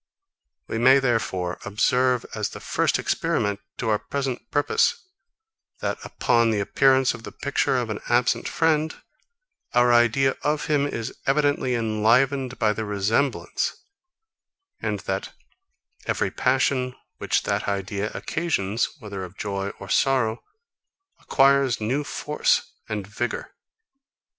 We 0.67 0.79
may, 0.79 0.97
therefore, 0.97 1.59
observe, 1.63 2.25
as 2.33 2.49
the 2.49 2.59
first 2.59 2.97
experiment 2.97 3.59
to 3.77 3.89
our 3.89 3.99
present 3.99 4.49
purpose, 4.49 4.95
that, 5.79 5.99
upon 6.03 6.49
the 6.49 6.59
appearance 6.59 7.13
of 7.13 7.21
the 7.21 7.31
picture 7.31 7.77
of 7.77 7.91
an 7.91 7.99
absent 8.09 8.47
friend, 8.49 8.95
our 9.75 9.93
idea 9.93 10.37
of 10.41 10.65
him 10.65 10.87
is 10.87 11.13
evidently 11.27 11.75
enlivened 11.75 12.57
by 12.57 12.73
the 12.73 12.83
resemblance, 12.83 13.73
and 14.81 15.01
that 15.01 15.33
every 16.07 16.31
passion, 16.31 16.95
which 17.19 17.43
that 17.43 17.67
idea 17.67 18.09
occasions, 18.15 18.89
whether 18.97 19.23
of 19.23 19.37
joy 19.37 19.69
or 19.79 19.87
sorrow, 19.87 20.43
acquires 21.19 21.79
new 21.79 22.03
force 22.03 22.71
and 22.89 23.05
vigour. 23.05 23.53